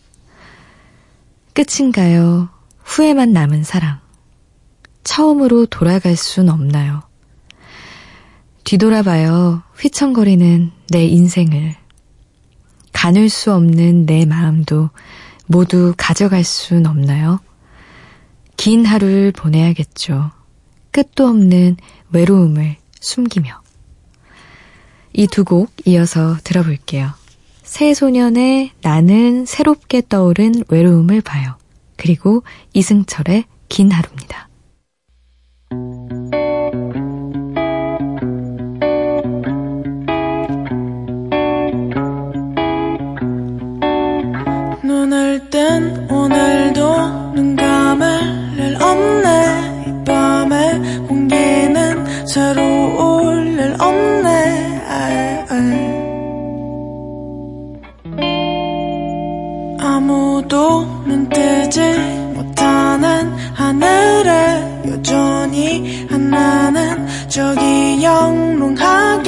[1.53, 2.49] 끝인가요?
[2.85, 4.01] 후회만 남은 사랑.
[5.05, 7.03] 처음으로 돌아갈 순 없나요?
[8.67, 9.63] 뒤돌아봐요.
[9.79, 11.77] 휘청거리는 내 인생을.
[12.93, 14.91] 나눌 수 없는 내 마음도
[15.47, 17.39] 모두 가져갈 순 없나요?
[18.57, 20.33] 긴 하루를 보내야겠죠.
[20.91, 21.77] 끝도 없는
[22.11, 23.63] 외로움을 숨기며.
[25.13, 27.11] 이 두 곡 이어서 들어볼게요.
[27.63, 31.55] 새소년의 나는 새롭게 떠오른 외로움을 봐요.
[31.97, 32.43] 그리고
[32.75, 34.49] 이승철의 긴 하루입니다.
[45.77, 48.07] 뜬 오늘도 눈 감을
[48.57, 54.17] 일 없네 이 밤에 공기는 새로울 일 없네.
[59.79, 61.81] 아무도 눈 뜨지
[62.35, 69.26] 못하는 하늘에 여전히 하나는 저기 영롱하게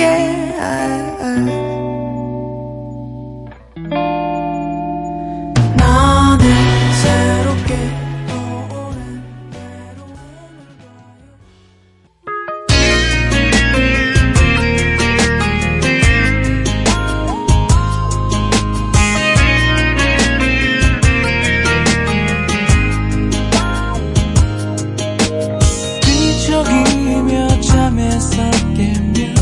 [27.89, 28.37] 잠에서
[28.77, 29.35] 깨면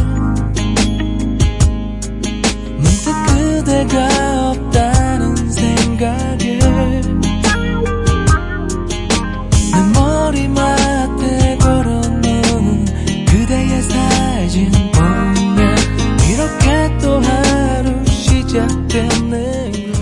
[2.77, 6.61] 문득 그대가 없다는 생각에
[9.73, 12.85] 내 머리맡에 걸어놓은
[13.27, 15.77] 그대의 사진 보면
[16.31, 19.93] 이렇게 또 하루 시작됐네요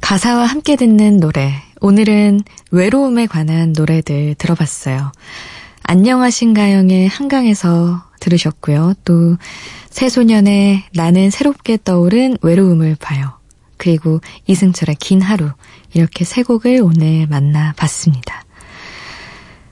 [0.00, 1.54] 가사와 함께 듣는 노래.
[1.80, 2.40] 오늘은
[2.74, 5.12] 외로움에 관한 노래들 들어봤어요.
[5.84, 8.94] 안녕하신가영의 한강에서 들으셨고요.
[9.04, 9.36] 또
[9.90, 13.38] 새소년의 나는 새롭게 떠오른 외로움을 봐요.
[13.76, 15.50] 그리고 이승철의 긴 하루
[15.92, 18.44] 이렇게 세 곡을 오늘 만나봤습니다.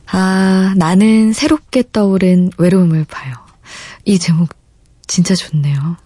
[0.06, 3.34] 아, 나는 새롭게 떠오른 외로움을 봐요.
[4.04, 4.50] 이 제목
[5.08, 5.96] 진짜 좋네요.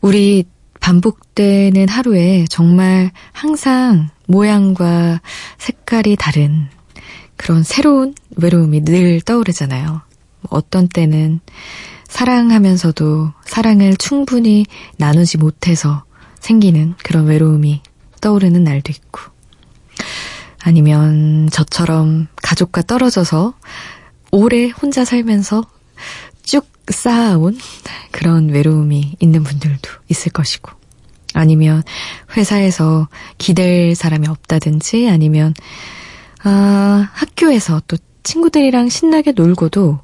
[0.00, 0.44] 우리
[0.80, 5.20] 반복되는 하루에 정말 항상 모양과
[5.58, 6.68] 색깔이 다른
[7.36, 10.02] 그런 새로운 외로움이 늘 떠오르잖아요.
[10.48, 11.40] 어떤 때는
[12.08, 14.64] 사랑하면서도 사랑을 충분히
[14.96, 16.04] 나누지 못해서
[16.40, 17.82] 생기는 그런 외로움이
[18.20, 19.20] 떠오르는 날도 있고,
[20.62, 23.54] 아니면 저처럼 가족과 떨어져서
[24.30, 25.64] 오래 혼자 살면서
[26.46, 27.58] 쭉 쌓아온
[28.12, 30.70] 그런 외로움이 있는 분들도 있을 것이고,
[31.34, 31.82] 아니면
[32.36, 35.52] 회사에서 기댈 사람이 없다든지, 아니면,
[36.44, 40.00] 아, 학교에서 또 친구들이랑 신나게 놀고도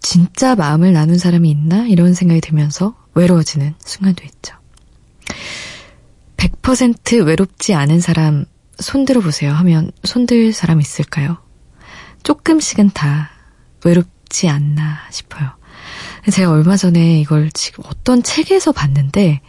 [0.00, 1.86] 진짜 마음을 나눈 사람이 있나?
[1.86, 4.54] 이런 생각이 들면서 외로워지는 순간도 있죠.
[6.36, 8.44] 100% 외롭지 않은 사람
[8.78, 11.38] 손 들어 보세요 하면 손들 사람 있을까요?
[12.24, 13.30] 조금씩은 다
[13.84, 15.50] 외롭 지 않나 싶어요.
[16.32, 19.40] 제가 얼마 전에 이걸 지금 어떤 책에서 봤는데,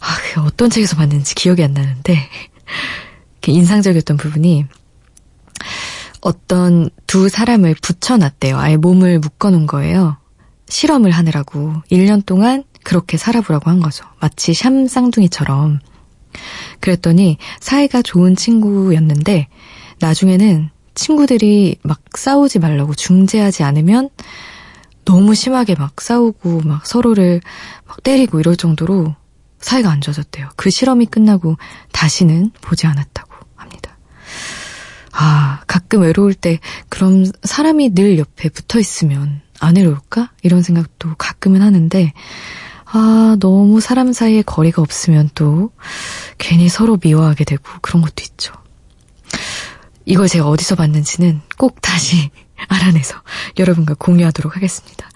[0.00, 2.28] 아, 그 어떤 책에서 봤는지 기억이 안 나는데,
[3.46, 4.66] 인상적이었던 부분이,
[6.20, 8.58] 어떤 두 사람을 붙여놨대요.
[8.58, 10.18] 아예 몸을 묶어놓은 거예요.
[10.68, 14.04] 실험을 하느라고 1년 동안 그렇게 살아보라고 한 거죠.
[14.20, 15.80] 마치 샴 쌍둥이처럼.
[16.80, 19.48] 그랬더니 사이가 좋은 친구였는데
[20.00, 24.10] 나중에는 친구들이 막 싸우지 말라고 중재하지 않으면
[25.04, 27.40] 너무 심하게 막 싸우고 막 서로를
[27.86, 29.14] 막 때리고 이럴 정도로
[29.60, 30.50] 사이가 안 좋아졌대요.
[30.56, 31.56] 그 실험이 끝나고
[31.92, 33.96] 다시는 보지 않았다고 합니다.
[35.12, 40.32] 아, 가끔 외로울 때 그럼 사람이 늘 옆에 붙어 있으면 안 외로울까?
[40.42, 42.12] 이런 생각도 가끔은 하는데
[42.84, 45.70] 아, 너무 사람 사이에 거리가 없으면 또
[46.38, 48.52] 괜히 서로 미워하게 되고 그런 것도 있죠.
[50.08, 52.30] 이걸 제가 어디서 봤는지는 꼭 다시
[52.66, 53.14] 알아내서
[53.58, 55.08] 여러분과 공유하도록 하겠습니다.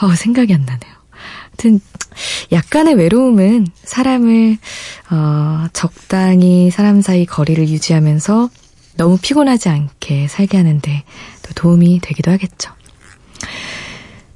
[0.00, 0.94] 어, 생각이 안 나네요.
[1.50, 1.80] 하여튼
[2.50, 4.56] 약간의 외로움은 사람을
[5.10, 8.50] 어, 적당히 사람 사이 거리를 유지하면서
[8.96, 11.04] 너무 피곤하지 않게 살게 하는데
[11.42, 12.72] 또 도움이 되기도 하겠죠.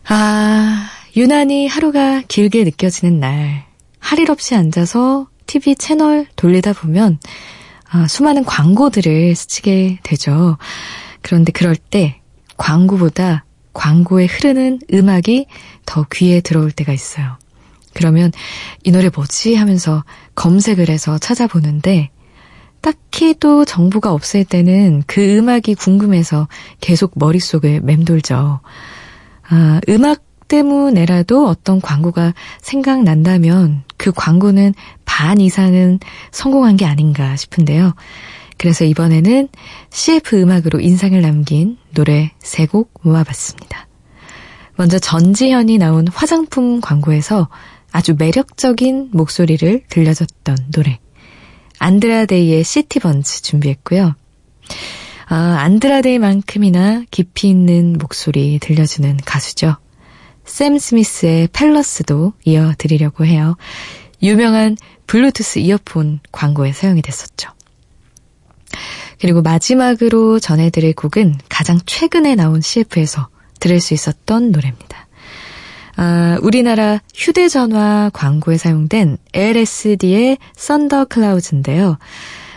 [0.08, 3.64] 아, 유난히 하루가 길게 느껴지는 날,
[3.98, 7.18] 할 일 없이 앉아서 TV 채널 돌리다 보면
[7.92, 10.56] 아, 수많은 광고들을 스치게 되죠.
[11.20, 12.20] 그런데 그럴 때
[12.56, 15.46] 광고보다 광고에 흐르는 음악이
[15.84, 17.36] 더 귀에 들어올 때가 있어요.
[17.94, 18.32] 그러면
[18.82, 22.10] 이 노래 뭐지 하면서 검색을 해서 찾아보는데
[22.80, 26.48] 딱히 또 정보가 없을 때는 그 음악이 궁금해서
[26.80, 28.60] 계속 머릿속을 맴돌죠.
[29.48, 34.74] 아, 음악 때문에라도 어떤 광고가 생각난다면 그 광고는
[35.06, 35.98] 반 이상은
[36.30, 37.94] 성공한 게 아닌가 싶은데요.
[38.58, 39.48] 그래서 이번에는
[39.88, 43.88] CF 음악으로 인상을 남긴 노래 세 곡 모아봤습니다.
[44.76, 47.48] 먼저 전지현이 나온 화장품 광고에서
[47.90, 50.98] 아주 매력적인 목소리를 들려줬던 노래.
[51.78, 54.14] 안드라데이의 시티번즈 준비했고요.
[55.28, 59.76] 아, 안드라데이만큼이나 깊이 있는 목소리 들려주는 가수죠.
[60.52, 63.56] 샘 스미스의 팰러스도 이어드리려고 해요.
[64.22, 64.76] 유명한
[65.06, 67.48] 블루투스 이어폰 광고에 사용이 됐었죠.
[69.18, 73.30] 그리고 마지막으로 전해드릴 곡은 가장 최근에 나온 CF에서
[73.60, 75.06] 들을 수 있었던 노래입니다.
[75.96, 81.96] 아, 우리나라 휴대전화 광고에 사용된 LSD의 썬더 클라우즈인데요.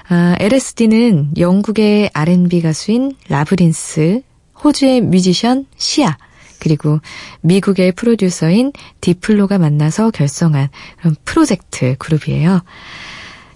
[0.09, 4.21] 아, LSD는 영국의 R&B 가수인 라브린스,
[4.65, 6.17] 호주의 뮤지션 시아,
[6.65, 6.99] 그리고
[7.41, 12.63] 미국의 프로듀서인 디플로가 만나서 결성한 그런 프로젝트 그룹이에요.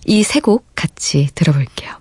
[0.05, 1.91] 이 세 곡 같이 들어볼게요.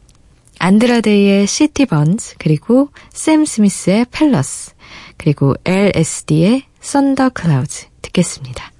[0.58, 4.74] 안드라데이의 City Burns, 그리고 샘 스미스의 Palace,
[5.16, 8.70] 그리고 LSD의 Thunderclouds 듣겠습니다.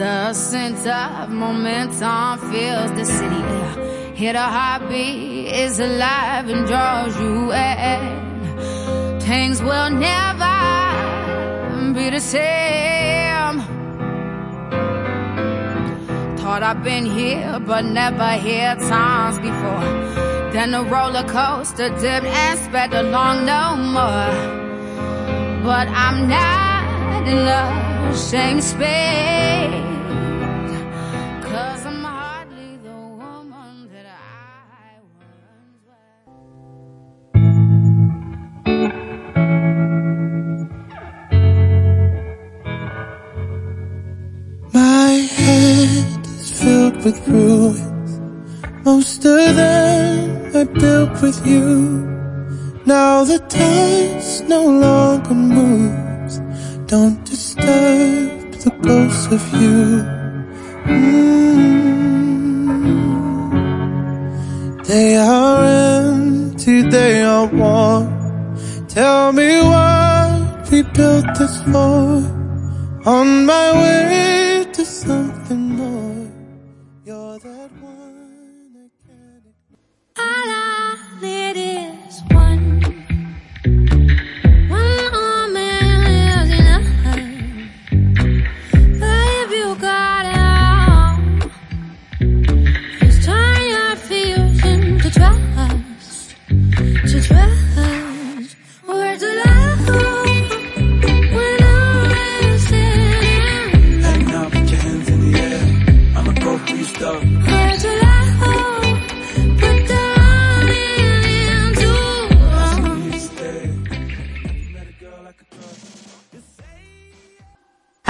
[0.00, 4.14] The sense of momentum fills the city.
[4.14, 9.20] Hit a heartbeat is alive and draws you in.
[9.20, 10.56] Things will never
[11.92, 13.60] be the same.
[16.38, 19.84] Thought I've been here, but never here times before.
[20.54, 24.32] Then the roller coaster dipped and sped along no more.
[25.62, 26.69] But I'm not
[28.30, 29.72] same space.
[31.42, 35.96] Cause I'm hardly the woman that I once was.
[44.72, 48.10] My head is filled with ruins.
[48.84, 52.06] Most of them I built with you.
[52.86, 56.09] Now the dust no longer moves.
[56.90, 60.02] Don't disturb the ghosts of you.
[60.90, 61.30] Mm.
[64.88, 65.64] They are
[66.02, 68.08] empty, they are warm.
[68.88, 72.26] Tell me what we built this for.
[73.06, 76.19] On my way to something more.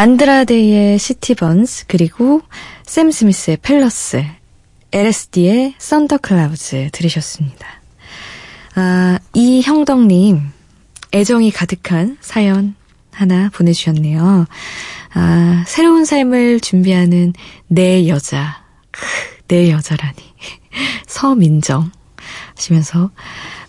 [0.00, 2.40] 안드라데이의 City Burns, 그리고
[2.84, 4.24] 샘 스미스의 Palace,
[4.92, 7.66] LSD의 Thunderclouds 들으셨습니다.
[8.74, 10.40] 아, 이형덕님,
[11.12, 12.74] 애정이 가득한 사연
[13.12, 14.46] 하나 보내주셨네요.
[15.12, 17.34] 아, 새로운 삶을 준비하는
[17.68, 18.69] 내 여자.
[18.90, 19.06] 크,
[19.48, 20.16] 내 여자라니.
[21.06, 21.90] 서민정
[22.54, 23.10] 하시면서,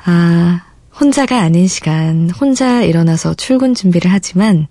[0.05, 0.61] 아,
[0.99, 4.67] 혼자가 아닌 시간, 혼자 일어나서 출근 준비를 하지만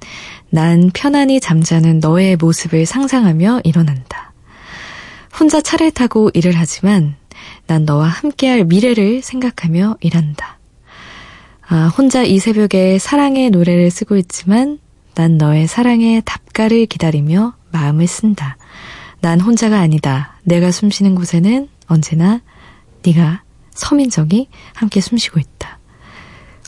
[0.48, 4.32] 난 편안히 잠자는 너의 모습을 상상하며 일어난다.
[5.38, 7.16] 혼자 차를 타고 일을 하지만
[7.66, 10.58] 난 너와 함께할 미래를 생각하며 일한다.
[11.66, 14.78] 아, 혼자 이 새벽에 사랑의 노래를 쓰고 있지만
[15.14, 18.56] 난 너의 사랑의 답가를 기다리며 마음을 쓴다.
[19.20, 20.34] 난 혼자가 아니다.
[20.44, 22.40] 내가 숨쉬는 곳에는 언제나
[23.04, 23.42] 네가
[23.74, 25.78] 서민정이 함께 숨쉬고 있다.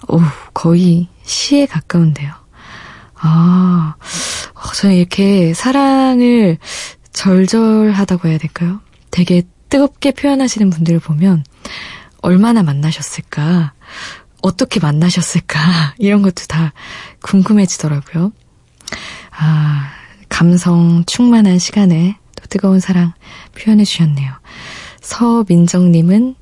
[0.08, 0.20] 오,
[0.52, 2.32] 거의 시에 가까운데요.
[3.14, 3.94] 아,
[4.54, 6.58] 어, 저는 이렇게 사랑을
[7.12, 8.80] 절절하다고 해야 될까요?
[9.10, 11.44] 되게 뜨겁게 표현하시는 분들을 보면
[12.20, 13.72] 얼마나 만나셨을까?
[14.42, 15.94] 어떻게 만나셨을까?
[15.98, 16.72] 이런 것도 다
[17.22, 18.32] 궁금해지더라고요.
[19.30, 19.90] 아,
[20.28, 22.21] 감성 충만한 시간에 또
[22.52, 23.14] 뜨거운 사랑
[23.58, 24.30] 표현해 주셨네요.
[25.00, 26.34] 서민정님은,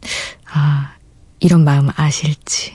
[0.53, 0.95] 아,
[1.39, 2.75] 이런 마음 아실지.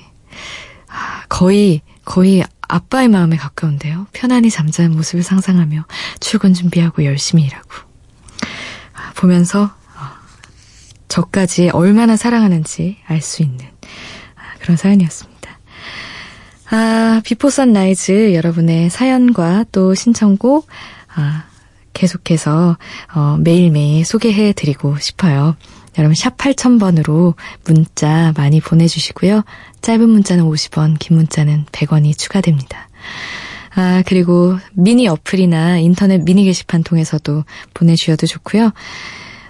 [0.88, 4.08] 아, 거의, 거의 아빠의 마음에 가까운데요.
[4.14, 5.84] 편안히 잠자는 모습을 상상하며
[6.22, 7.70] 출근 준비하고 열심히 일하고.
[8.94, 10.00] 아, 보면서 어,
[11.10, 13.66] 저까지 얼마나 사랑하는지 알 수 있는
[14.38, 15.60] 아, 그런 사연이었습니다.
[16.72, 20.68] 아, 비포 선라이즈 여러분의 사연과 또 신청곡
[21.14, 21.44] 아,
[21.96, 22.78] 계속해서
[23.16, 25.56] 어, 매일매일 소개해 드리고 싶어요.
[25.98, 27.34] 여러분 샵 8000번으로
[27.64, 29.43] 문자 많이 보내주시고요.
[29.82, 32.89] 짧은 문자는 50원, 긴 문자는 100원이 추가됩니다.
[33.76, 37.43] 아, 그리고 미니 어플이나 인터넷 미니 게시판 통해서도
[37.74, 38.72] 보내주셔도 좋고요.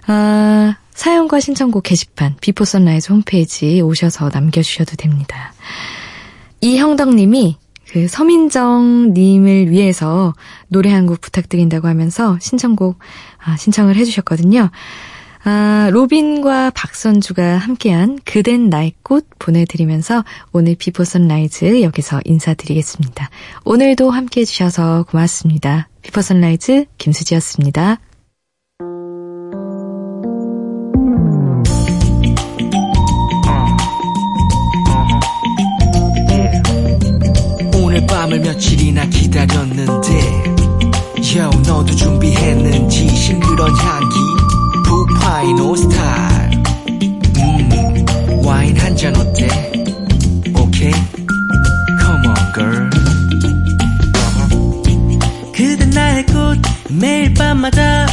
[0.07, 5.53] 아, 사연과 신청곡 게시판, 비포 선라이즈 홈페이지 오셔서 남겨주셔도 됩니다.
[6.61, 7.57] 이형덕님이
[7.95, 10.33] 그 서민정 님을 위해서
[10.67, 12.99] 노래 한 곡 부탁드린다고 하면서 신청곡
[13.41, 14.69] 아, 신청을 해주셨거든요.
[15.45, 23.29] 아, 로빈과 박선주가 함께한 그댄 나의 꽃 보내드리면서 오늘 비포 선라이즈 여기서 인사드리겠습니다.
[23.63, 25.87] 오늘도 함께 해주셔서 고맙습니다.
[26.01, 27.99] 비포 선라이즈 김수지였습니다.
[38.25, 40.43] 밤을 며칠이나 기다렸는데
[41.35, 44.15] Yo 너도 준비했는지 싱그런 향기?
[44.85, 46.63] 푸파이노 스타일.
[47.37, 48.05] 음
[48.43, 49.47] 와인 한 잔 어때?
[50.59, 50.91] 오케이?
[52.01, 52.89] Come on girl.
[54.15, 55.51] Uh-huh.
[55.53, 56.59] 그대 나의 꽃
[56.89, 58.07] 매일 밤마다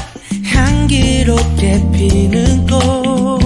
[0.44, 3.41] 향기롭게 피는 꽃